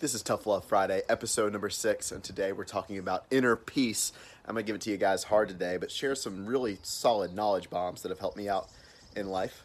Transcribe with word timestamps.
This 0.00 0.14
is 0.14 0.22
Tough 0.22 0.46
Love 0.46 0.64
Friday, 0.64 1.02
episode 1.10 1.52
number 1.52 1.68
six, 1.68 2.10
and 2.10 2.24
today 2.24 2.52
we're 2.52 2.64
talking 2.64 2.96
about 2.96 3.26
inner 3.30 3.54
peace. 3.54 4.14
I'm 4.46 4.54
to 4.54 4.62
give 4.62 4.74
it 4.74 4.80
to 4.80 4.90
you 4.90 4.96
guys 4.96 5.24
hard 5.24 5.50
today, 5.50 5.76
but 5.76 5.90
share 5.90 6.14
some 6.14 6.46
really 6.46 6.78
solid 6.82 7.34
knowledge 7.34 7.68
bombs 7.68 8.00
that 8.00 8.08
have 8.08 8.18
helped 8.18 8.38
me 8.38 8.48
out 8.48 8.70
in 9.14 9.28
life. 9.28 9.62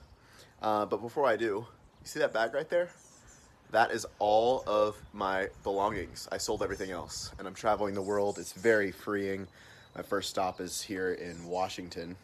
Uh, 0.62 0.86
but 0.88 0.98
before 0.98 1.26
I 1.26 1.38
do, 1.38 1.46
you 1.46 1.66
see 2.04 2.20
that 2.20 2.34
bag 2.34 2.54
right 2.54 2.70
there? 2.70 2.90
That 3.71 3.92
is 3.92 4.06
all 4.20 4.66
of 4.68 4.98
my 5.13 5.48
belongings. 5.63 6.28
I 6.34 6.38
sold 6.38 6.62
everything 6.62 6.92
else, 6.92 7.31
and 7.40 7.47
I'm 7.47 7.54
traveling 7.54 7.96
the 7.96 8.02
world. 8.02 8.38
It's 8.38 8.52
very 8.52 8.92
freeing. 8.92 9.47
My 9.96 10.02
first 10.02 10.29
stop 10.31 10.60
is 10.60 10.81
here 10.81 11.13
in 11.13 11.46
Washington, 11.46 12.17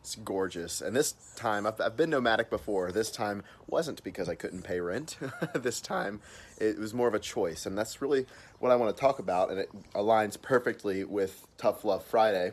it's 0.00 0.14
gorgeous. 0.16 0.80
And 0.80 0.96
this 0.96 1.12
time, 1.36 1.66
I've, 1.66 1.80
I've, 1.80 1.96
been 1.96 2.10
nomadic 2.10 2.48
before. 2.48 2.90
This 2.90 3.10
time 3.10 3.42
wasn't 3.66 4.02
because 4.02 4.28
I 4.28 4.34
couldn't 4.34 4.62
pay 4.62 4.80
rent. 4.80 5.18
this 5.54 5.80
time, 5.80 6.20
it 6.58 6.78
was 6.78 6.94
more 6.94 7.06
of 7.06 7.14
a 7.14 7.18
choice. 7.18 7.66
And 7.66 7.76
that's 7.76 8.00
really 8.00 8.26
what 8.58 8.72
I 8.72 8.76
want 8.76 8.96
to 8.96 9.00
talk 9.00 9.18
about. 9.18 9.50
And 9.50 9.58
it 9.58 9.70
aligns 9.94 10.40
perfectly 10.40 11.04
with 11.04 11.46
Tough 11.58 11.84
Love 11.84 12.04
Friday. 12.04 12.52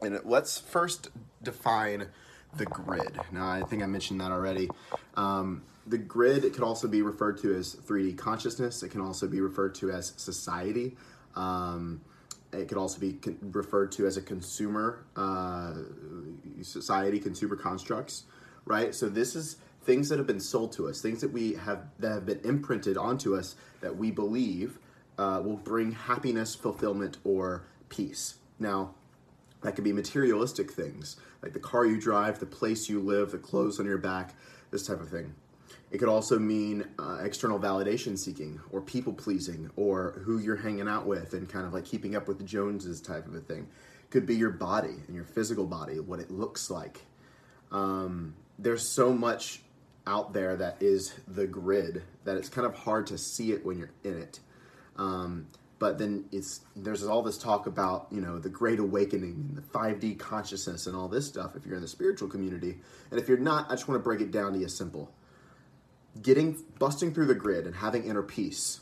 And 0.00 0.18
let's 0.24 0.58
first 0.58 1.08
define 1.42 2.08
the 2.56 2.64
grid. 2.66 3.20
Now, 3.30 3.48
I 3.48 3.62
think 3.62 3.82
I 3.82 3.86
mentioned 3.86 4.20
that 4.20 4.32
already. 4.32 4.70
Um, 5.16 5.62
the 5.86 5.98
grid 5.98 6.44
it 6.44 6.54
could 6.54 6.62
also 6.62 6.88
be 6.88 7.02
referred 7.02 7.38
to 7.42 7.54
as 7.54 7.74
3D 7.74 8.16
consciousness. 8.16 8.82
It 8.82 8.88
can 8.88 9.02
also 9.02 9.26
be 9.26 9.40
referred 9.40 9.74
to 9.76 9.90
as 9.90 10.14
society. 10.16 10.96
Um, 11.36 12.00
it 12.52 12.68
could 12.68 12.78
also 12.78 13.00
be 13.00 13.18
referred 13.42 13.92
to 13.92 14.06
as 14.06 14.16
a 14.16 14.22
consumer 14.22 15.04
uh, 15.16 15.74
society, 16.64 17.18
consumer 17.18 17.56
constructs, 17.56 18.24
right? 18.64 18.94
So 18.94 19.08
this 19.08 19.34
is 19.34 19.56
things 19.82 20.08
that 20.08 20.18
have 20.18 20.26
been 20.26 20.40
sold 20.40 20.72
to 20.72 20.88
us, 20.88 21.00
things 21.00 21.20
that 21.20 21.32
we 21.32 21.54
have 21.54 21.84
that 21.98 22.12
have 22.12 22.26
been 22.26 22.40
imprinted 22.44 22.96
onto 22.96 23.36
us 23.36 23.56
that 23.80 23.96
we 23.96 24.10
believe 24.10 24.78
uh, 25.18 25.40
will 25.44 25.56
bring 25.56 25.92
happiness, 25.92 26.54
fulfillment, 26.54 27.18
or 27.24 27.64
peace. 27.88 28.36
Now, 28.58 28.94
that 29.62 29.74
could 29.74 29.84
be 29.84 29.92
materialistic 29.92 30.70
things 30.70 31.16
like 31.42 31.52
the 31.52 31.60
car 31.60 31.84
you 31.84 32.00
drive, 32.00 32.38
the 32.38 32.46
place 32.46 32.88
you 32.88 33.00
live, 33.00 33.30
the 33.30 33.38
clothes 33.38 33.78
on 33.78 33.86
your 33.86 33.98
back, 33.98 34.34
this 34.70 34.86
type 34.86 35.00
of 35.00 35.08
thing. 35.08 35.34
It 35.90 35.98
could 35.98 36.08
also 36.08 36.38
mean 36.38 36.86
uh, 36.98 37.20
external 37.22 37.58
validation 37.58 38.18
seeking 38.18 38.60
or 38.72 38.80
people 38.80 39.12
pleasing 39.12 39.70
or 39.76 40.22
who 40.24 40.38
you're 40.38 40.56
hanging 40.56 40.88
out 40.88 41.06
with 41.06 41.34
and 41.34 41.48
kind 41.48 41.66
of 41.66 41.72
like 41.72 41.84
keeping 41.84 42.16
up 42.16 42.26
with 42.26 42.38
the 42.38 42.44
Joneses 42.44 43.00
type 43.00 43.26
of 43.26 43.34
a 43.34 43.40
thing. 43.40 43.68
Could 44.10 44.26
be 44.26 44.36
your 44.36 44.50
body 44.50 44.94
and 45.06 45.14
your 45.14 45.24
physical 45.24 45.66
body, 45.66 45.98
what 46.00 46.20
it 46.20 46.30
looks 46.30 46.70
like. 46.70 47.02
Um, 47.72 48.34
there's 48.58 48.88
so 48.88 49.12
much 49.12 49.60
out 50.06 50.32
there 50.32 50.56
that 50.56 50.76
is 50.80 51.14
the 51.26 51.46
grid 51.46 52.02
that 52.24 52.36
it's 52.36 52.48
kind 52.48 52.66
of 52.66 52.74
hard 52.74 53.06
to 53.08 53.18
see 53.18 53.52
it 53.52 53.64
when 53.64 53.78
you're 53.78 53.92
in 54.04 54.18
it. 54.18 54.40
Um, 54.96 55.48
but 55.78 55.98
then 55.98 56.24
it's 56.32 56.60
there's 56.76 57.04
all 57.04 57.22
this 57.22 57.36
talk 57.36 57.66
about 57.66 58.06
you 58.10 58.20
know 58.20 58.38
the 58.38 58.48
great 58.48 58.78
awakening 58.78 59.32
and 59.48 59.56
the 59.56 59.62
5d 59.62 60.18
consciousness 60.18 60.86
and 60.86 60.96
all 60.96 61.08
this 61.08 61.26
stuff 61.26 61.56
if 61.56 61.66
you're 61.66 61.76
in 61.76 61.82
the 61.82 61.88
spiritual 61.88 62.28
community 62.28 62.78
and 63.10 63.20
if 63.20 63.28
you're 63.28 63.38
not 63.38 63.66
i 63.66 63.74
just 63.74 63.88
want 63.88 63.98
to 63.98 64.02
break 64.02 64.20
it 64.20 64.30
down 64.30 64.52
to 64.52 64.58
you 64.58 64.68
simple 64.68 65.12
getting 66.22 66.56
busting 66.78 67.12
through 67.12 67.26
the 67.26 67.34
grid 67.34 67.66
and 67.66 67.74
having 67.74 68.04
inner 68.04 68.22
peace 68.22 68.80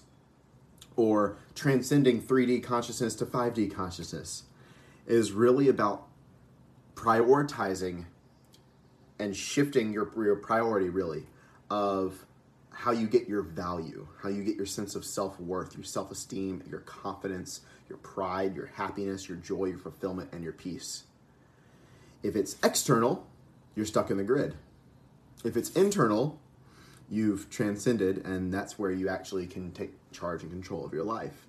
or 0.94 1.36
transcending 1.54 2.22
3D 2.22 2.62
consciousness 2.62 3.14
to 3.16 3.26
5D 3.26 3.74
consciousness 3.74 4.44
is 5.06 5.32
really 5.32 5.68
about 5.68 6.06
prioritizing 6.94 8.04
and 9.18 9.36
shifting 9.36 9.92
your, 9.92 10.10
your 10.16 10.36
priority 10.36 10.88
really 10.88 11.26
of 11.70 12.24
how 12.70 12.90
you 12.90 13.06
get 13.06 13.28
your 13.28 13.42
value, 13.42 14.06
how 14.22 14.28
you 14.28 14.42
get 14.42 14.56
your 14.56 14.66
sense 14.66 14.94
of 14.94 15.04
self 15.04 15.38
worth, 15.38 15.74
your 15.74 15.84
self 15.84 16.10
esteem, 16.10 16.62
your 16.68 16.80
confidence, 16.80 17.60
your 17.88 17.98
pride, 17.98 18.56
your 18.56 18.66
happiness, 18.66 19.28
your 19.28 19.38
joy, 19.38 19.66
your 19.66 19.78
fulfillment, 19.78 20.30
and 20.32 20.42
your 20.42 20.52
peace. 20.52 21.04
If 22.22 22.36
it's 22.36 22.56
external, 22.62 23.26
you're 23.74 23.86
stuck 23.86 24.10
in 24.10 24.16
the 24.16 24.24
grid. 24.24 24.54
If 25.44 25.56
it's 25.56 25.70
internal, 25.70 26.38
you've 27.10 27.50
transcended, 27.50 28.24
and 28.24 28.52
that's 28.52 28.78
where 28.78 28.90
you 28.90 29.08
actually 29.08 29.46
can 29.46 29.72
take 29.72 29.92
charge 30.12 30.42
and 30.42 30.50
control 30.50 30.84
of 30.84 30.92
your 30.92 31.04
life. 31.04 31.46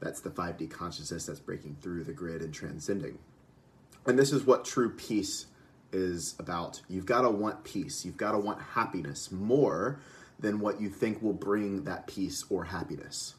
That's 0.00 0.20
the 0.20 0.30
5D 0.30 0.70
consciousness 0.70 1.26
that's 1.26 1.40
breaking 1.40 1.76
through 1.80 2.04
the 2.04 2.12
grid 2.12 2.42
and 2.42 2.52
transcending. 2.52 3.18
And 4.06 4.18
this 4.18 4.32
is 4.32 4.44
what 4.44 4.64
true 4.64 4.90
peace 4.90 5.46
is 5.92 6.34
about. 6.38 6.82
You've 6.88 7.06
got 7.06 7.22
to 7.22 7.30
want 7.30 7.64
peace, 7.64 8.04
you've 8.04 8.16
got 8.16 8.32
to 8.32 8.38
want 8.38 8.60
happiness 8.60 9.30
more 9.32 10.00
than 10.38 10.60
what 10.60 10.80
you 10.80 10.90
think 10.90 11.22
will 11.22 11.32
bring 11.32 11.84
that 11.84 12.06
peace 12.06 12.44
or 12.50 12.64
happiness. 12.64 13.34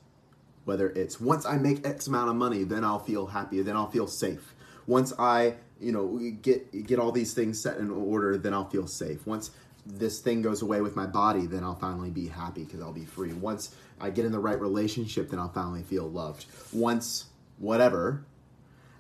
Whether 0.66 0.90
it's 0.90 1.22
once 1.22 1.46
I 1.46 1.58
make 1.58 1.86
X 1.86 2.08
amount 2.08 2.30
of 2.30 2.36
money, 2.36 2.64
then 2.64 2.84
I'll 2.84 3.00
feel 3.00 3.28
happy, 3.28 3.62
then 3.62 3.76
I'll 3.78 3.90
feel 3.90 4.08
safe. 4.08 4.54
Once 4.86 5.14
I, 5.18 5.56
you 5.80 5.92
know, 5.92 6.20
get 6.42 6.86
get 6.86 7.00
all 7.00 7.12
these 7.12 7.34
things 7.34 7.62
set 7.62 7.78
in 7.78 7.90
order, 7.92 8.38
then 8.38 8.54
I'll 8.54 8.70
feel 8.70 8.88
safe. 8.88 9.26
Once 9.26 9.52
this 9.88 10.20
thing 10.20 10.42
goes 10.42 10.62
away 10.62 10.82
with 10.82 10.96
my 10.96 11.06
body, 11.06 11.46
then 11.46 11.64
I'll 11.64 11.76
finally 11.76 12.10
be 12.10 12.28
happy 12.28 12.64
because 12.64 12.82
I'll 12.82 12.94
be 12.94 13.06
free. 13.06 13.34
Once 13.34 13.76
I 14.00 14.10
get 14.10 14.26
in 14.26 14.32
the 14.32 14.40
right 14.40 14.60
relationship, 14.60 15.30
then 15.30 15.40
I'll 15.40 15.50
finally 15.50 15.84
feel 15.84 16.10
loved. 16.10 16.46
Once, 16.72 17.26
whatever. 17.58 18.24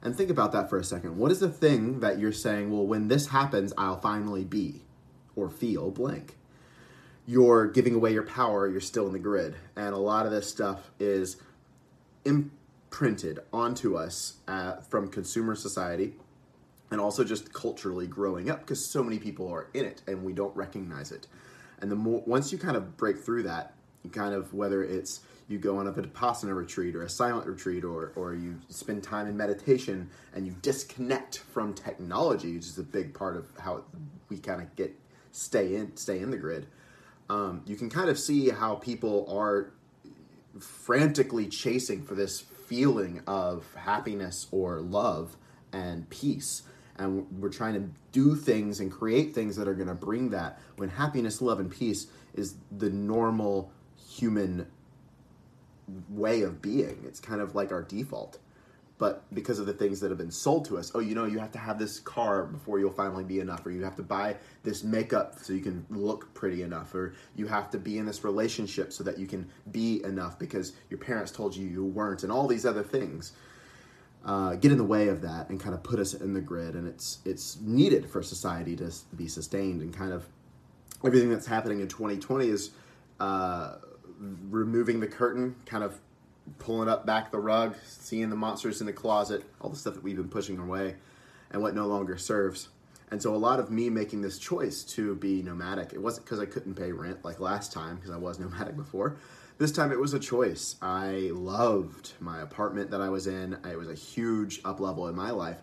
And 0.01 0.15
think 0.15 0.29
about 0.29 0.51
that 0.53 0.69
for 0.69 0.77
a 0.77 0.83
second. 0.83 1.17
What 1.17 1.31
is 1.31 1.39
the 1.39 1.49
thing 1.49 1.99
that 1.99 2.19
you're 2.19 2.31
saying, 2.31 2.71
well, 2.71 2.85
when 2.85 3.07
this 3.07 3.27
happens, 3.27 3.73
I'll 3.77 3.99
finally 3.99 4.43
be 4.43 4.81
or 5.35 5.49
feel 5.49 5.91
blank? 5.91 6.35
You're 7.25 7.67
giving 7.67 7.93
away 7.93 8.13
your 8.13 8.23
power, 8.23 8.67
you're 8.67 8.79
still 8.79 9.07
in 9.07 9.13
the 9.13 9.19
grid. 9.19 9.55
And 9.75 9.93
a 9.93 9.97
lot 9.97 10.25
of 10.25 10.31
this 10.31 10.49
stuff 10.49 10.91
is 10.99 11.37
imprinted 12.23 13.39
onto 13.51 13.97
us 13.97 14.35
uh, 14.47 14.77
from 14.77 15.09
consumer 15.09 15.55
society 15.55 16.13
and 16.91 17.01
also 17.01 17.23
just 17.23 17.53
culturally 17.53 18.07
growing 18.07 18.49
up 18.49 18.61
because 18.61 18.85
so 18.85 19.03
many 19.03 19.19
people 19.19 19.47
are 19.47 19.67
in 19.73 19.85
it 19.85 20.01
and 20.07 20.23
we 20.23 20.33
don't 20.33 20.55
recognize 20.55 21.11
it. 21.11 21.27
And 21.79 21.91
the 21.91 21.95
more 21.95 22.23
once 22.25 22.51
you 22.51 22.57
kind 22.57 22.77
of 22.77 22.97
break 22.97 23.19
through 23.19 23.43
that, 23.43 23.73
you 24.03 24.09
kind 24.09 24.33
of 24.33 24.53
whether 24.53 24.83
it's 24.83 25.21
you 25.47 25.57
go 25.57 25.77
on 25.77 25.87
a 25.87 25.93
vipassana 25.93 26.55
retreat 26.55 26.95
or 26.95 27.03
a 27.03 27.09
silent 27.09 27.47
retreat 27.47 27.83
or 27.83 28.13
or 28.15 28.33
you 28.33 28.57
spend 28.69 29.03
time 29.03 29.27
in 29.27 29.37
meditation 29.37 30.09
and 30.33 30.45
you 30.45 30.55
disconnect 30.61 31.39
from 31.39 31.73
technology, 31.73 32.55
which 32.55 32.65
is 32.65 32.77
a 32.77 32.83
big 32.83 33.13
part 33.13 33.35
of 33.35 33.45
how 33.59 33.83
we 34.29 34.37
kind 34.37 34.61
of 34.61 34.75
get 34.75 34.93
stay 35.31 35.75
in 35.75 35.95
stay 35.97 36.19
in 36.19 36.31
the 36.31 36.37
grid. 36.37 36.67
Um, 37.29 37.61
you 37.65 37.75
can 37.75 37.89
kind 37.89 38.09
of 38.09 38.17
see 38.17 38.49
how 38.49 38.75
people 38.75 39.27
are 39.29 39.73
frantically 40.59 41.47
chasing 41.47 42.01
for 42.03 42.15
this 42.15 42.39
feeling 42.39 43.21
of 43.27 43.65
happiness 43.75 44.47
or 44.51 44.79
love 44.79 45.35
and 45.71 46.09
peace 46.09 46.63
and 46.99 47.25
we're 47.39 47.49
trying 47.49 47.73
to 47.73 47.89
do 48.11 48.35
things 48.35 48.79
and 48.79 48.91
create 48.91 49.33
things 49.33 49.55
that 49.55 49.67
are 49.67 49.73
going 49.73 49.87
to 49.87 49.95
bring 49.95 50.29
that 50.31 50.59
when 50.77 50.89
happiness 50.89 51.41
love 51.41 51.59
and 51.59 51.71
peace 51.71 52.07
is 52.33 52.55
the 52.77 52.89
normal 52.89 53.71
human 54.09 54.67
way 56.09 56.41
of 56.41 56.61
being. 56.61 57.03
It's 57.05 57.19
kind 57.19 57.41
of 57.41 57.55
like 57.55 57.71
our 57.71 57.83
default. 57.83 58.39
But 58.97 59.31
because 59.33 59.59
of 59.59 59.67
the 59.67 59.73
things 59.73 59.99
that 59.99 60.09
have 60.09 60.17
been 60.17 60.31
sold 60.31 60.65
to 60.65 60.77
us 60.79 60.91
oh 60.95 60.99
you 60.99 61.13
know 61.13 61.25
you 61.25 61.37
have 61.37 61.51
to 61.51 61.59
have 61.59 61.77
this 61.77 61.99
car 61.99 62.45
before 62.45 62.79
you'll 62.79 62.89
finally 62.89 63.23
be 63.23 63.39
enough 63.39 63.63
or 63.63 63.69
you 63.69 63.83
have 63.83 63.95
to 63.97 64.01
buy 64.01 64.35
this 64.63 64.83
makeup 64.83 65.37
so 65.39 65.53
you 65.53 65.61
can 65.61 65.85
look 65.91 66.33
pretty 66.33 66.63
enough 66.63 66.95
or 66.95 67.13
you 67.35 67.45
have 67.45 67.69
to 67.69 67.77
be 67.77 67.99
in 67.99 68.07
this 68.07 68.23
relationship 68.23 68.91
so 68.91 69.03
that 69.03 69.19
you 69.19 69.27
can 69.27 69.47
be 69.71 70.03
enough 70.03 70.39
because 70.39 70.73
your 70.89 70.97
parents 70.97 71.31
told 71.31 71.55
you 71.55 71.67
you 71.67 71.85
weren't 71.85 72.23
and 72.23 72.31
all 72.31 72.47
these 72.47 72.65
other 72.65 72.81
things 72.81 73.33
uh, 74.27 74.55
get 74.55 74.71
in 74.71 74.77
the 74.77 74.83
way 74.83 75.07
of 75.07 75.21
that 75.21 75.49
and 75.49 75.59
kind 75.59 75.73
of 75.73 75.81
put 75.81 75.99
us 75.99 76.13
in 76.13 76.33
the 76.33 76.41
grid. 76.41 76.75
And 76.75 76.87
it's 76.87 77.19
it's 77.25 77.59
needed 77.61 78.07
for 78.09 78.21
society 78.21 78.75
to 78.75 78.91
be 79.15 79.27
sustained 79.27 79.81
and 79.81 79.93
kind 79.93 80.13
of 80.13 80.27
everything 81.03 81.29
that's 81.29 81.47
happening 81.47 81.79
in 81.79 81.87
2020 81.87 82.47
is 82.47 82.71
uh, 83.19 83.75
removing 84.49 84.99
the 84.99 85.07
curtain, 85.07 85.55
kind 85.65 85.83
of 85.83 85.99
pulling 86.59 86.89
up 86.89 87.05
back 87.05 87.31
the 87.31 87.39
rug, 87.39 87.75
seeing 87.85 88.29
the 88.29 88.35
monsters 88.35 88.81
in 88.81 88.87
the 88.87 88.93
closet, 88.93 89.43
all 89.61 89.69
the 89.69 89.75
stuff 89.75 89.93
that 89.93 90.03
we've 90.03 90.15
been 90.15 90.29
pushing 90.29 90.57
away, 90.57 90.95
and 91.51 91.61
what 91.61 91.75
no 91.75 91.87
longer 91.87 92.17
serves. 92.17 92.69
And 93.09 93.21
so 93.21 93.33
a 93.33 93.37
lot 93.37 93.59
of 93.59 93.71
me 93.71 93.89
making 93.89 94.21
this 94.21 94.37
choice 94.37 94.83
to 94.83 95.15
be 95.15 95.41
nomadic, 95.41 95.93
it 95.93 96.01
wasn't 96.01 96.25
because 96.25 96.39
I 96.39 96.45
couldn't 96.45 96.75
pay 96.75 96.91
rent 96.91 97.23
like 97.23 97.39
last 97.39 97.71
time, 97.71 97.95
because 97.95 98.11
I 98.11 98.17
was 98.17 98.39
nomadic 98.39 98.75
before. 98.75 99.17
This 99.57 99.71
time 99.71 99.91
it 99.91 99.99
was 99.99 100.13
a 100.13 100.19
choice. 100.19 100.75
I 100.83 101.31
loved 101.33 102.13
my 102.19 102.41
apartment 102.41 102.91
that 102.91 103.01
I 103.01 103.09
was 103.09 103.25
in. 103.25 103.57
It 103.65 103.77
was 103.77 103.89
a 103.89 103.95
huge 103.95 104.61
up 104.63 104.79
level 104.79 105.07
in 105.07 105.15
my 105.15 105.31
life. 105.31 105.57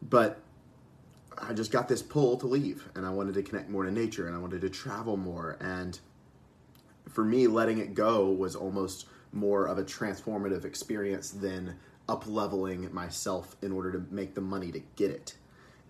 But 0.00 0.40
I 1.36 1.52
just 1.52 1.72
got 1.72 1.88
this 1.88 2.02
pull 2.02 2.36
to 2.38 2.46
leave 2.46 2.88
and 2.94 3.04
I 3.04 3.10
wanted 3.10 3.34
to 3.34 3.42
connect 3.42 3.68
more 3.68 3.84
to 3.84 3.90
nature 3.90 4.28
and 4.28 4.36
I 4.36 4.38
wanted 4.38 4.60
to 4.60 4.70
travel 4.70 5.16
more. 5.16 5.56
And 5.60 5.98
for 7.08 7.24
me, 7.24 7.48
letting 7.48 7.78
it 7.78 7.94
go 7.94 8.30
was 8.30 8.54
almost 8.54 9.06
more 9.32 9.66
of 9.66 9.78
a 9.78 9.82
transformative 9.82 10.64
experience 10.64 11.30
than 11.30 11.76
up 12.08 12.24
leveling 12.28 12.92
myself 12.94 13.56
in 13.60 13.72
order 13.72 13.90
to 13.90 14.04
make 14.10 14.36
the 14.36 14.40
money 14.40 14.70
to 14.70 14.78
get 14.94 15.10
it, 15.10 15.34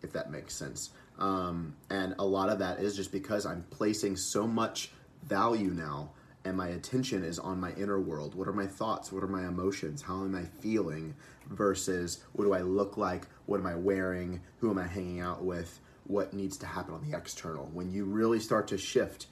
if 0.02 0.10
that 0.12 0.30
makes 0.30 0.54
sense. 0.54 0.90
Um, 1.18 1.76
and 1.90 2.14
a 2.18 2.24
lot 2.24 2.48
of 2.48 2.58
that 2.60 2.80
is 2.80 2.96
just 2.96 3.12
because 3.12 3.44
I'm 3.44 3.64
placing 3.70 4.16
so 4.16 4.46
much 4.46 4.90
value 5.22 5.70
now 5.70 6.12
and 6.46 6.56
my 6.56 6.68
attention 6.68 7.24
is 7.24 7.40
on 7.40 7.60
my 7.60 7.72
inner 7.72 8.00
world. 8.00 8.36
What 8.36 8.46
are 8.46 8.52
my 8.52 8.68
thoughts? 8.68 9.10
What 9.10 9.24
are 9.24 9.28
my 9.28 9.48
emotions? 9.48 10.00
How 10.00 10.22
am 10.22 10.36
I 10.36 10.44
feeling? 10.60 11.14
Versus 11.50 12.20
what 12.34 12.44
do 12.44 12.52
I 12.52 12.60
look 12.60 12.96
like? 12.96 13.26
What 13.46 13.58
am 13.58 13.66
I 13.66 13.74
wearing? 13.74 14.40
Who 14.60 14.70
am 14.70 14.78
I 14.78 14.86
hanging 14.86 15.20
out 15.20 15.44
with? 15.44 15.80
What 16.04 16.32
needs 16.32 16.56
to 16.58 16.66
happen 16.66 16.94
on 16.94 17.08
the 17.08 17.16
external? 17.16 17.68
When 17.72 17.90
you 17.90 18.04
really 18.04 18.38
start 18.38 18.68
to 18.68 18.78
shift, 18.78 19.26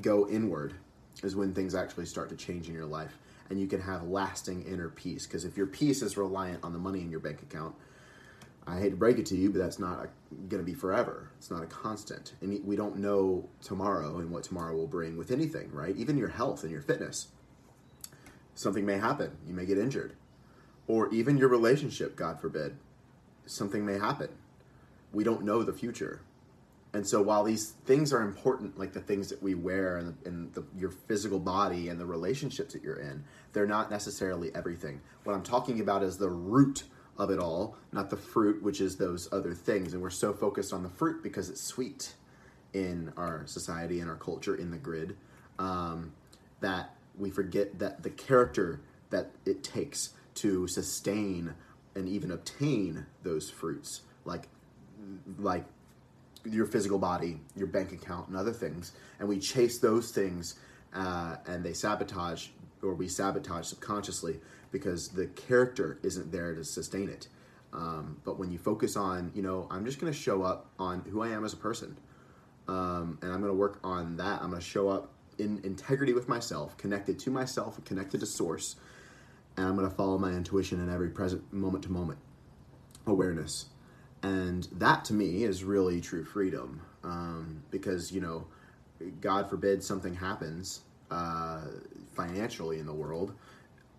go 0.00 0.26
inward, 0.28 0.72
is 1.22 1.36
when 1.36 1.52
things 1.52 1.74
actually 1.74 2.06
start 2.06 2.30
to 2.30 2.36
change 2.36 2.68
in 2.68 2.74
your 2.74 2.86
life. 2.86 3.18
And 3.50 3.60
you 3.60 3.66
can 3.66 3.82
have 3.82 4.04
lasting 4.04 4.64
inner 4.64 4.88
peace. 4.88 5.26
Because 5.26 5.44
if 5.44 5.58
your 5.58 5.66
peace 5.66 6.00
is 6.00 6.16
reliant 6.16 6.64
on 6.64 6.72
the 6.72 6.78
money 6.78 7.02
in 7.02 7.10
your 7.10 7.20
bank 7.20 7.42
account, 7.42 7.74
I 8.66 8.78
hate 8.78 8.90
to 8.90 8.96
break 8.96 9.18
it 9.18 9.26
to 9.26 9.36
you, 9.36 9.50
but 9.50 9.58
that's 9.58 9.78
not 9.78 10.08
going 10.48 10.62
to 10.62 10.64
be 10.64 10.74
forever. 10.74 11.30
It's 11.36 11.50
not 11.50 11.62
a 11.62 11.66
constant. 11.66 12.34
And 12.40 12.64
we 12.64 12.76
don't 12.76 12.98
know 12.98 13.48
tomorrow 13.60 14.18
and 14.18 14.30
what 14.30 14.44
tomorrow 14.44 14.76
will 14.76 14.86
bring 14.86 15.16
with 15.16 15.32
anything, 15.32 15.72
right? 15.72 15.96
Even 15.96 16.16
your 16.16 16.28
health 16.28 16.62
and 16.62 16.70
your 16.70 16.82
fitness. 16.82 17.28
Something 18.54 18.86
may 18.86 18.98
happen. 18.98 19.36
You 19.46 19.54
may 19.54 19.66
get 19.66 19.78
injured. 19.78 20.14
Or 20.86 21.12
even 21.12 21.38
your 21.38 21.48
relationship, 21.48 22.14
God 22.14 22.40
forbid. 22.40 22.76
Something 23.46 23.84
may 23.84 23.98
happen. 23.98 24.28
We 25.12 25.24
don't 25.24 25.44
know 25.44 25.62
the 25.62 25.72
future. 25.72 26.20
And 26.94 27.06
so 27.06 27.22
while 27.22 27.42
these 27.42 27.70
things 27.86 28.12
are 28.12 28.22
important, 28.22 28.78
like 28.78 28.92
the 28.92 29.00
things 29.00 29.28
that 29.30 29.42
we 29.42 29.54
wear 29.54 29.96
and, 29.96 30.16
and 30.24 30.52
the, 30.52 30.64
your 30.76 30.90
physical 30.90 31.38
body 31.38 31.88
and 31.88 31.98
the 31.98 32.04
relationships 32.04 32.74
that 32.74 32.82
you're 32.82 33.00
in, 33.00 33.24
they're 33.54 33.66
not 33.66 33.90
necessarily 33.90 34.54
everything. 34.54 35.00
What 35.24 35.34
I'm 35.34 35.42
talking 35.42 35.80
about 35.80 36.02
is 36.02 36.18
the 36.18 36.28
root 36.28 36.84
of 37.18 37.30
it 37.30 37.38
all, 37.38 37.76
not 37.92 38.10
the 38.10 38.16
fruit, 38.16 38.62
which 38.62 38.80
is 38.80 38.96
those 38.96 39.28
other 39.32 39.54
things. 39.54 39.92
And 39.92 40.02
we're 40.02 40.10
so 40.10 40.32
focused 40.32 40.72
on 40.72 40.82
the 40.82 40.88
fruit 40.88 41.22
because 41.22 41.48
it's 41.50 41.62
sweet 41.62 42.14
in 42.72 43.12
our 43.16 43.46
society, 43.46 44.00
in 44.00 44.08
our 44.08 44.16
culture, 44.16 44.54
in 44.54 44.70
the 44.70 44.78
grid, 44.78 45.16
um, 45.58 46.12
that 46.60 46.94
we 47.18 47.30
forget 47.30 47.78
that 47.78 48.02
the 48.02 48.10
character 48.10 48.80
that 49.10 49.30
it 49.44 49.62
takes 49.62 50.14
to 50.34 50.66
sustain 50.66 51.54
and 51.94 52.08
even 52.08 52.30
obtain 52.30 53.06
those 53.22 53.50
fruits, 53.50 54.02
like 54.24 54.48
like 55.38 55.64
your 56.44 56.66
physical 56.66 56.98
body, 56.98 57.40
your 57.54 57.66
bank 57.66 57.92
account, 57.92 58.28
and 58.28 58.36
other 58.36 58.52
things, 58.52 58.92
and 59.18 59.28
we 59.28 59.38
chase 59.38 59.78
those 59.78 60.10
things, 60.10 60.54
uh, 60.94 61.36
and 61.46 61.62
they 61.62 61.72
sabotage 61.72 62.48
or 62.82 62.94
we 62.94 63.08
sabotage 63.08 63.66
subconsciously 63.66 64.40
because 64.70 65.08
the 65.08 65.26
character 65.26 65.98
isn't 66.02 66.32
there 66.32 66.54
to 66.54 66.64
sustain 66.64 67.08
it. 67.08 67.28
Um, 67.72 68.20
but 68.24 68.38
when 68.38 68.50
you 68.50 68.58
focus 68.58 68.96
on, 68.96 69.32
you 69.34 69.42
know, 69.42 69.66
I'm 69.70 69.84
just 69.84 69.98
going 69.98 70.12
to 70.12 70.18
show 70.18 70.42
up 70.42 70.70
on 70.78 71.00
who 71.10 71.22
I 71.22 71.28
am 71.28 71.44
as 71.44 71.52
a 71.52 71.56
person, 71.56 71.96
um, 72.68 73.18
and 73.22 73.32
I'm 73.32 73.40
going 73.40 73.52
to 73.52 73.58
work 73.58 73.80
on 73.82 74.16
that. 74.16 74.42
I'm 74.42 74.50
going 74.50 74.60
to 74.60 74.66
show 74.66 74.88
up 74.88 75.10
in 75.38 75.60
integrity 75.64 76.12
with 76.12 76.28
myself, 76.28 76.76
connected 76.76 77.18
to 77.20 77.30
myself, 77.30 77.82
connected 77.84 78.20
to 78.20 78.26
source, 78.26 78.76
and 79.56 79.66
I'm 79.66 79.76
going 79.76 79.88
to 79.88 79.94
follow 79.94 80.18
my 80.18 80.30
intuition 80.30 80.80
in 80.80 80.92
every 80.92 81.10
present 81.10 81.50
moment 81.52 81.84
to 81.84 81.92
moment 81.92 82.18
awareness. 83.06 83.66
And 84.22 84.68
that 84.72 85.04
to 85.06 85.14
me 85.14 85.44
is 85.44 85.64
really 85.64 86.00
true 86.00 86.24
freedom 86.24 86.82
um, 87.02 87.62
because, 87.70 88.12
you 88.12 88.20
know, 88.20 88.46
God 89.20 89.50
forbid 89.50 89.82
something 89.82 90.14
happens 90.14 90.82
uh, 91.12 91.60
financially 92.14 92.78
in 92.78 92.86
the 92.86 92.92
world 92.92 93.34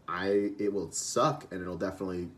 I 0.07 0.51
it 0.59 0.71
will 0.71 0.91
suck 0.91 1.47
and 1.51 1.61
it'll 1.61 1.77
definitely 1.77 2.29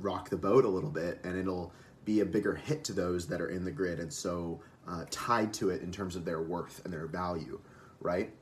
rock 0.00 0.30
the 0.30 0.36
boat 0.36 0.64
a 0.64 0.68
little 0.68 0.90
bit 0.90 1.20
and 1.24 1.38
it'll 1.38 1.72
be 2.04 2.20
a 2.20 2.24
bigger 2.24 2.54
hit 2.54 2.84
to 2.84 2.92
those 2.92 3.26
that 3.28 3.40
are 3.40 3.48
in 3.48 3.64
the 3.64 3.70
grid 3.70 4.00
and 4.00 4.12
so 4.12 4.60
uh, 4.88 5.04
tied 5.10 5.52
to 5.54 5.70
it 5.70 5.82
in 5.82 5.92
terms 5.92 6.16
of 6.16 6.24
their 6.24 6.40
worth 6.40 6.80
and 6.84 6.92
their 6.92 7.06
value, 7.06 7.60
right? 8.00 8.32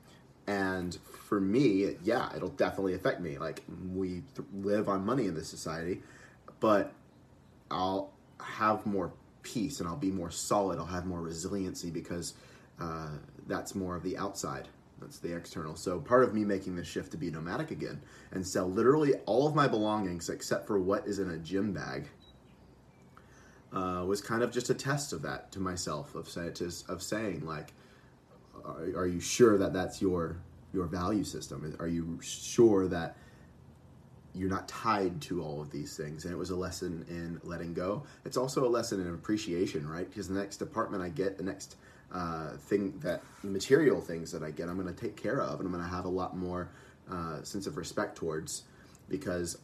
And 0.47 0.97
for 1.29 1.41
me, 1.41 1.97
yeah, 2.05 2.35
it'll 2.35 2.49
definitely 2.49 2.95
affect 2.95 3.21
me. 3.21 3.37
Like 3.39 3.65
we 3.93 4.23
th- 4.37 4.49
live 4.55 4.89
on 4.89 5.05
money 5.05 5.27
in 5.27 5.35
this 5.35 5.49
society, 5.49 6.01
but 6.61 6.93
I'll 7.71 8.13
have 8.41 8.87
more 8.87 9.13
peace 9.43 9.81
and 9.81 9.89
I'll 9.89 9.97
be 9.97 10.11
more 10.11 10.31
solid. 10.31 10.79
I'll 10.79 10.87
have 10.87 11.05
more 11.05 11.21
resiliency 11.21 11.91
because 11.91 12.35
uh, 12.81 13.09
that's 13.47 13.75
more 13.75 13.97
of 13.97 14.03
the 14.05 14.17
outside 14.17 14.69
that's 15.01 15.19
the 15.19 15.35
external. 15.35 15.77
So 15.77 16.01
part 16.01 16.25
of 16.25 16.35
me 16.35 16.45
making 16.45 16.77
the 16.77 16.85
shift 16.85 17.13
to 17.13 17.17
be 17.17 17.31
nomadic 17.31 17.71
again 17.71 18.01
and 18.33 18.47
sell 18.47 18.69
literally 18.71 19.15
all 19.27 19.47
of 19.47 19.55
my 19.55 19.69
belongings 19.69 20.29
except 20.29 20.67
for 20.67 20.79
what 20.79 21.07
is 21.07 21.19
in 21.19 21.31
a 21.31 21.39
gym 21.39 21.73
bag 21.73 22.09
uh, 23.73 24.05
was 24.07 24.21
kind 24.21 24.43
of 24.43 24.51
just 24.51 24.71
a 24.71 24.75
test 24.75 25.13
of 25.13 25.23
that 25.23 25.53
to 25.53 25.61
myself 25.61 26.15
of 26.15 26.29
say, 26.29 26.51
to, 26.51 26.71
of 26.89 27.03
saying 27.03 27.45
like, 27.45 27.73
are, 28.65 29.03
are 29.03 29.07
you 29.07 29.21
sure 29.21 29.59
that 29.59 29.73
that's 29.73 30.01
your 30.01 30.39
your 30.73 30.87
value 30.87 31.25
system? 31.25 31.75
Are 31.81 31.89
you 31.89 32.19
sure 32.23 32.89
that 32.89 33.17
you're 34.35 34.51
not 34.51 34.69
tied 34.69 35.21
to 35.23 35.43
all 35.43 35.61
of 35.61 35.71
these 35.71 35.97
things? 35.97 36.25
And 36.25 36.33
it 36.33 36.37
was 36.37 36.51
a 36.51 36.57
lesson 36.57 37.07
in 37.09 37.41
letting 37.43 37.73
go. 37.73 38.03
It's 38.25 38.37
also 38.37 38.67
a 38.67 38.69
lesson 38.69 39.01
in 39.01 39.09
appreciation, 39.09 39.89
right? 39.89 40.09
Because 40.09 40.29
the 40.29 40.35
next 40.35 40.59
department 40.59 41.03
I 41.03 41.09
get, 41.09 41.39
the 41.39 41.45
next 41.45 41.77
uh, 42.13 42.51
thing 42.57 42.99
that 43.01 43.23
material 43.43 44.01
things 44.01 44.33
that 44.33 44.43
I 44.43 44.51
get, 44.51 44.69
I'm 44.69 44.81
going 44.81 44.93
to 44.93 45.01
take 45.01 45.17
care 45.17 45.41
of, 45.41 45.61
and 45.61 45.67
I'm 45.67 45.73
going 45.73 45.85
to 45.85 45.91
have 45.91 46.05
a 46.05 46.11
lot 46.11 46.37
more 46.37 46.71
uh, 47.11 47.43
sense 47.43 47.67
of 47.67 47.77
respect 47.77 48.17
towards 48.17 48.63
because 49.09 49.59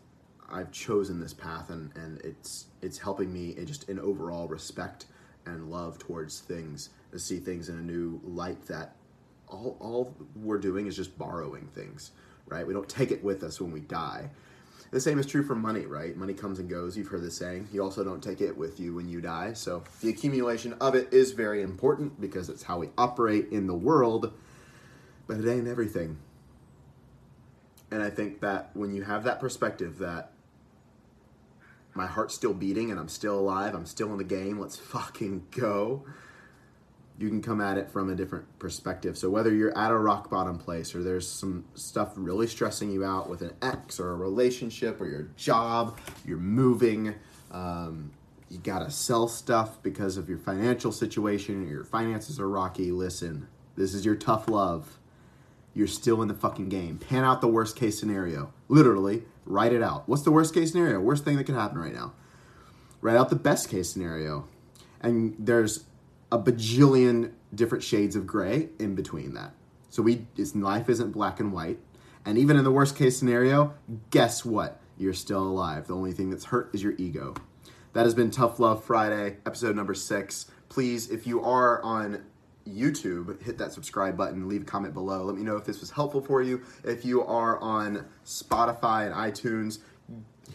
I've 0.50 0.72
chosen 0.72 1.20
this 1.20 1.34
path, 1.34 1.70
and 1.70 1.90
and 1.96 2.20
it's 2.22 2.66
it's 2.82 2.98
helping 2.98 3.32
me 3.32 3.54
in 3.56 3.66
just 3.66 3.88
in 3.88 3.98
overall 3.98 4.46
respect 4.48 5.06
and 5.46 5.70
love 5.70 5.98
towards 5.98 6.40
things 6.40 6.90
to 7.12 7.18
see 7.18 7.38
things 7.38 7.68
in 7.68 7.78
a 7.78 7.82
new 7.82 8.20
light 8.24 8.66
that 8.66 8.96
all 9.48 9.76
all 9.80 10.14
we're 10.36 10.58
doing 10.58 10.86
is 10.86 10.96
just 10.96 11.16
borrowing 11.18 11.68
things, 11.74 12.10
right? 12.46 12.66
We 12.66 12.74
don't 12.74 12.88
take 12.88 13.10
it 13.10 13.22
with 13.22 13.42
us 13.42 13.60
when 13.60 13.72
we 13.72 13.80
die. 13.80 14.30
The 14.94 15.00
same 15.00 15.18
is 15.18 15.26
true 15.26 15.42
for 15.42 15.56
money, 15.56 15.86
right? 15.86 16.16
Money 16.16 16.34
comes 16.34 16.60
and 16.60 16.70
goes. 16.70 16.96
You've 16.96 17.08
heard 17.08 17.22
the 17.22 17.30
saying. 17.32 17.66
You 17.72 17.82
also 17.82 18.04
don't 18.04 18.22
take 18.22 18.40
it 18.40 18.56
with 18.56 18.78
you 18.78 18.94
when 18.94 19.08
you 19.08 19.20
die. 19.20 19.52
So 19.54 19.82
the 20.00 20.08
accumulation 20.08 20.74
of 20.74 20.94
it 20.94 21.12
is 21.12 21.32
very 21.32 21.62
important 21.62 22.20
because 22.20 22.48
it's 22.48 22.62
how 22.62 22.78
we 22.78 22.90
operate 22.96 23.48
in 23.50 23.66
the 23.66 23.74
world, 23.74 24.32
but 25.26 25.40
it 25.40 25.50
ain't 25.50 25.66
everything. 25.66 26.18
And 27.90 28.04
I 28.04 28.10
think 28.10 28.38
that 28.42 28.70
when 28.74 28.94
you 28.94 29.02
have 29.02 29.24
that 29.24 29.40
perspective 29.40 29.98
that 29.98 30.30
my 31.92 32.06
heart's 32.06 32.36
still 32.36 32.54
beating 32.54 32.92
and 32.92 33.00
I'm 33.00 33.08
still 33.08 33.36
alive, 33.36 33.74
I'm 33.74 33.86
still 33.86 34.12
in 34.12 34.18
the 34.18 34.22
game, 34.22 34.60
let's 34.60 34.76
fucking 34.76 35.48
go 35.50 36.04
you 37.18 37.28
can 37.28 37.40
come 37.40 37.60
at 37.60 37.78
it 37.78 37.90
from 37.90 38.10
a 38.10 38.14
different 38.14 38.58
perspective. 38.58 39.16
So 39.16 39.30
whether 39.30 39.54
you're 39.54 39.76
at 39.76 39.90
a 39.90 39.96
rock 39.96 40.30
bottom 40.30 40.58
place 40.58 40.94
or 40.94 41.02
there's 41.02 41.28
some 41.28 41.64
stuff 41.74 42.12
really 42.16 42.46
stressing 42.46 42.90
you 42.90 43.04
out 43.04 43.28
with 43.28 43.42
an 43.42 43.52
ex 43.62 44.00
or 44.00 44.10
a 44.10 44.14
relationship 44.16 45.00
or 45.00 45.06
your 45.06 45.28
job, 45.36 45.98
you're 46.26 46.38
moving, 46.38 47.14
um, 47.52 48.10
you 48.50 48.58
gotta 48.58 48.90
sell 48.90 49.28
stuff 49.28 49.80
because 49.82 50.16
of 50.16 50.28
your 50.28 50.38
financial 50.38 50.90
situation, 50.90 51.68
your 51.68 51.84
finances 51.84 52.40
are 52.40 52.48
rocky. 52.48 52.90
Listen, 52.90 53.46
this 53.76 53.94
is 53.94 54.04
your 54.04 54.16
tough 54.16 54.48
love. 54.48 54.98
You're 55.72 55.86
still 55.86 56.22
in 56.22 56.28
the 56.28 56.34
fucking 56.34 56.68
game. 56.68 56.98
Pan 56.98 57.24
out 57.24 57.40
the 57.40 57.48
worst 57.48 57.76
case 57.76 57.98
scenario. 57.98 58.52
Literally, 58.68 59.24
write 59.44 59.72
it 59.72 59.82
out. 59.82 60.08
What's 60.08 60.22
the 60.22 60.30
worst 60.30 60.54
case 60.54 60.72
scenario? 60.72 61.00
Worst 61.00 61.24
thing 61.24 61.36
that 61.36 61.44
could 61.44 61.56
happen 61.56 61.78
right 61.78 61.94
now. 61.94 62.12
Write 63.00 63.16
out 63.16 63.28
the 63.28 63.36
best 63.36 63.68
case 63.68 63.90
scenario. 63.90 64.48
And 65.00 65.34
there's 65.38 65.84
a 66.34 66.38
bajillion 66.38 67.30
different 67.54 67.84
shades 67.84 68.16
of 68.16 68.26
gray 68.26 68.68
in 68.80 68.96
between 68.96 69.34
that. 69.34 69.54
So 69.88 70.02
we 70.02 70.26
life 70.52 70.88
isn't 70.88 71.12
black 71.12 71.38
and 71.38 71.52
white. 71.52 71.78
And 72.26 72.36
even 72.36 72.56
in 72.56 72.64
the 72.64 72.72
worst 72.72 72.96
case 72.96 73.16
scenario, 73.16 73.74
guess 74.10 74.44
what? 74.44 74.80
You're 74.98 75.14
still 75.14 75.44
alive. 75.44 75.86
The 75.86 75.94
only 75.94 76.10
thing 76.10 76.30
that's 76.30 76.46
hurt 76.46 76.70
is 76.74 76.82
your 76.82 76.94
ego. 76.98 77.34
That 77.92 78.02
has 78.02 78.14
been 78.14 78.32
Tough 78.32 78.58
Love 78.58 78.82
Friday, 78.82 79.36
episode 79.46 79.76
number 79.76 79.94
six. 79.94 80.50
Please, 80.68 81.08
if 81.08 81.24
you 81.24 81.40
are 81.44 81.80
on 81.82 82.24
YouTube, 82.68 83.40
hit 83.40 83.56
that 83.58 83.72
subscribe 83.72 84.16
button, 84.16 84.48
leave 84.48 84.62
a 84.62 84.64
comment 84.64 84.92
below. 84.92 85.22
Let 85.22 85.36
me 85.36 85.44
know 85.44 85.56
if 85.56 85.64
this 85.64 85.78
was 85.78 85.92
helpful 85.92 86.20
for 86.20 86.42
you. 86.42 86.62
If 86.82 87.04
you 87.04 87.22
are 87.22 87.60
on 87.60 88.06
Spotify 88.24 89.06
and 89.06 89.14
iTunes, 89.14 89.78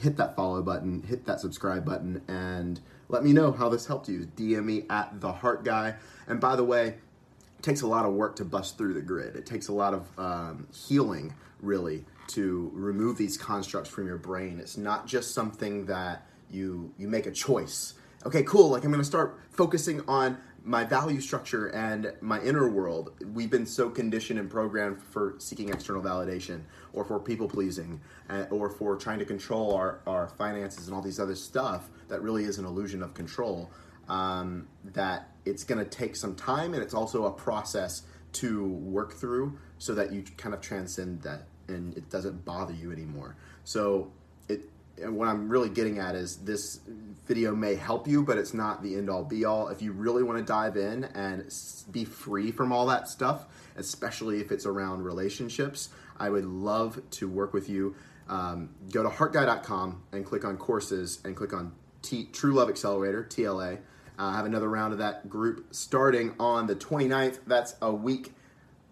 hit 0.01 0.17
that 0.17 0.35
follow 0.35 0.61
button, 0.61 1.03
hit 1.03 1.25
that 1.25 1.39
subscribe 1.39 1.85
button, 1.85 2.21
and 2.27 2.79
let 3.09 3.23
me 3.23 3.33
know 3.33 3.51
how 3.51 3.69
this 3.69 3.87
helped 3.87 4.07
you. 4.07 4.29
DM 4.35 4.65
me 4.65 4.83
at 4.89 5.19
the 5.19 5.31
Heart 5.31 5.65
Guy. 5.65 5.95
And 6.27 6.39
by 6.39 6.55
the 6.55 6.63
way, 6.63 6.87
it 6.87 7.63
takes 7.63 7.81
a 7.81 7.87
lot 7.87 8.05
of 8.05 8.13
work 8.13 8.35
to 8.37 8.45
bust 8.45 8.77
through 8.77 8.93
the 8.93 9.01
grid. 9.01 9.35
It 9.35 9.45
takes 9.45 9.67
a 9.67 9.73
lot 9.73 9.93
of 9.93 10.07
um, 10.17 10.67
healing, 10.71 11.33
really, 11.61 12.05
to 12.29 12.71
remove 12.73 13.17
these 13.17 13.37
constructs 13.37 13.89
from 13.89 14.07
your 14.07 14.17
brain. 14.17 14.59
It's 14.59 14.77
not 14.77 15.07
just 15.07 15.33
something 15.33 15.85
that 15.87 16.25
you 16.51 16.93
you 16.97 17.07
make 17.07 17.25
a 17.25 17.31
choice. 17.31 17.95
Okay, 18.25 18.43
cool. 18.43 18.69
Like 18.69 18.83
I'm 18.83 18.91
going 18.91 19.01
to 19.01 19.07
start 19.07 19.39
focusing 19.51 20.01
on 20.07 20.37
my 20.63 20.83
value 20.83 21.21
structure 21.21 21.67
and 21.67 22.13
my 22.21 22.41
inner 22.41 22.69
world. 22.69 23.13
We've 23.33 23.49
been 23.49 23.65
so 23.65 23.89
conditioned 23.89 24.39
and 24.39 24.49
programmed 24.49 25.01
for 25.01 25.35
seeking 25.37 25.69
external 25.69 26.01
validation 26.01 26.61
or 26.93 27.05
for 27.05 27.19
people 27.19 27.47
pleasing 27.47 28.01
uh, 28.29 28.45
or 28.49 28.69
for 28.69 28.95
trying 28.95 29.19
to 29.19 29.25
control 29.25 29.73
our, 29.73 29.99
our 30.05 30.27
finances 30.27 30.87
and 30.87 30.95
all 30.95 31.01
these 31.01 31.19
other 31.19 31.35
stuff 31.35 31.89
that 32.07 32.21
really 32.21 32.43
is 32.43 32.57
an 32.57 32.65
illusion 32.65 33.01
of 33.01 33.13
control. 33.13 33.69
Um, 34.07 34.67
that 34.83 35.29
it's 35.45 35.63
going 35.63 35.77
to 35.77 35.89
take 35.89 36.15
some 36.15 36.35
time 36.35 36.73
and 36.73 36.81
it's 36.81 36.95
also 36.95 37.25
a 37.25 37.31
process 37.31 38.01
to 38.33 38.67
work 38.67 39.13
through 39.13 39.57
so 39.77 39.93
that 39.93 40.11
you 40.11 40.23
kind 40.37 40.55
of 40.55 40.61
transcend 40.61 41.21
that 41.21 41.43
and 41.67 41.95
it 41.95 42.09
doesn't 42.09 42.43
bother 42.43 42.73
you 42.73 42.91
anymore. 42.91 43.35
So 43.63 44.11
it 44.47 44.61
what 45.07 45.27
I'm 45.27 45.49
really 45.49 45.69
getting 45.69 45.99
at 45.99 46.15
is 46.15 46.37
this 46.37 46.79
video 47.27 47.55
may 47.55 47.75
help 47.75 48.07
you, 48.07 48.23
but 48.23 48.37
it's 48.37 48.53
not 48.53 48.81
the 48.81 48.95
end 48.95 49.09
all 49.09 49.23
be 49.23 49.45
all. 49.45 49.69
If 49.69 49.81
you 49.81 49.91
really 49.91 50.23
want 50.23 50.39
to 50.39 50.43
dive 50.43 50.77
in 50.77 51.05
and 51.05 51.53
be 51.91 52.05
free 52.05 52.51
from 52.51 52.71
all 52.71 52.87
that 52.87 53.07
stuff, 53.07 53.45
especially 53.75 54.41
if 54.41 54.51
it's 54.51 54.65
around 54.65 55.03
relationships, 55.03 55.89
I 56.19 56.29
would 56.29 56.45
love 56.45 57.01
to 57.11 57.29
work 57.29 57.53
with 57.53 57.69
you. 57.69 57.95
Um, 58.27 58.69
go 58.91 59.03
to 59.03 59.09
heartguy.com 59.09 60.03
and 60.11 60.25
click 60.25 60.45
on 60.45 60.57
courses 60.57 61.19
and 61.23 61.35
click 61.35 61.53
on 61.53 61.73
T- 62.01 62.29
True 62.31 62.53
Love 62.53 62.69
Accelerator, 62.69 63.23
TLA. 63.23 63.75
Uh, 63.75 63.77
I 64.17 64.35
have 64.35 64.45
another 64.45 64.69
round 64.69 64.93
of 64.93 64.99
that 64.99 65.29
group 65.29 65.67
starting 65.71 66.35
on 66.39 66.67
the 66.67 66.75
29th. 66.75 67.39
That's 67.47 67.75
a 67.81 67.91
week, 67.91 68.33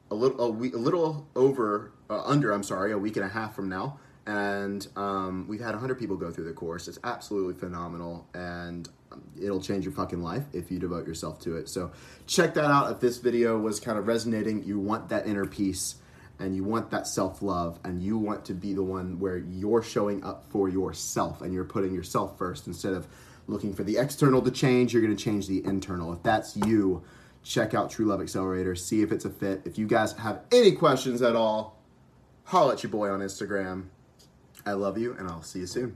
a 0.10 0.16
little, 0.16 0.40
a, 0.42 0.50
week, 0.50 0.74
a 0.74 0.80
little 0.80 1.28
over, 1.36 1.92
uh, 2.10 2.24
under, 2.24 2.52
I'm 2.52 2.64
sorry, 2.64 2.92
a 2.92 2.98
week 2.98 3.18
and 3.18 3.26
a 3.26 3.30
half 3.30 3.56
from 3.56 3.70
now 3.70 4.00
and 4.28 4.86
um, 4.98 5.46
we've 5.48 5.62
had 5.62 5.72
100 5.72 5.98
people 5.98 6.18
go 6.18 6.30
through 6.30 6.44
the 6.44 6.54
course. 6.54 6.90
It's 6.90 7.00
absolutely 7.06 7.54
phenomenal, 7.54 8.28
and 8.34 8.88
it'll 9.42 9.62
change 9.62 9.86
your 9.86 9.94
fucking 9.94 10.22
life 10.22 10.44
if 10.52 10.70
you 10.70 10.80
devote 10.80 11.08
yourself 11.08 11.40
to 11.40 11.56
it. 11.56 11.70
So 11.70 11.92
check 12.28 12.54
that 12.56 12.66
out. 12.66 12.92
If 12.92 13.00
this 13.00 13.18
video 13.20 13.58
was 13.58 13.80
kind 13.80 13.98
of 13.98 14.06
resonating, 14.06 14.66
you 14.66 14.80
want 14.80 15.08
that 15.10 15.28
inner 15.28 15.46
peace, 15.46 15.96
and 16.40 16.56
you 16.58 16.66
want 16.66 16.92
that 16.92 17.08
self 17.08 17.42
love, 17.42 17.80
and 17.86 18.04
you 18.04 18.18
want 18.18 18.44
to 18.46 18.54
be 18.54 18.74
the 18.74 18.84
one 18.84 19.18
where 19.18 19.38
you're 19.38 19.82
showing 19.82 20.22
up 20.26 20.44
for 20.50 20.68
yourself 20.68 21.42
and 21.42 21.54
you're 21.54 21.64
putting 21.64 21.96
yourself 21.96 22.38
first 22.38 22.68
instead 22.68 22.94
of 22.94 23.08
looking 23.48 23.74
for 23.74 23.86
the 23.86 23.98
external 23.98 24.42
to 24.42 24.52
change. 24.52 24.92
You're 24.92 25.02
going 25.02 25.16
to 25.16 25.24
change 25.24 25.48
the 25.48 25.64
internal. 25.64 26.12
If 26.12 26.22
that's 26.22 26.58
you, 26.58 27.02
check 27.44 27.74
out 27.74 27.90
True 27.90 28.06
Love 28.06 28.20
Accelerator. 28.20 28.76
See 28.76 29.02
if 29.02 29.14
it's 29.14 29.24
a 29.24 29.30
fit. 29.30 29.62
If 29.64 29.78
you 29.78 29.88
guys 29.88 30.12
have 30.18 30.42
any 30.52 30.74
questions 30.74 31.22
at 31.22 31.38
all, 31.38 31.82
holla 32.44 32.74
at 32.74 32.84
your 32.84 32.92
boy 32.92 33.10
on 33.10 33.22
Instagram 33.22 33.86
I 34.68 34.74
love 34.74 34.98
you, 34.98 35.16
and 35.18 35.30
I'll 35.30 35.44
see 35.44 35.60
you 35.60 35.66
soon. 35.66 35.96